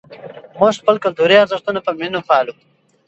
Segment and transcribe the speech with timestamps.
[0.59, 2.53] موږ خپل کلتوري ارزښتونه په مینه پالو.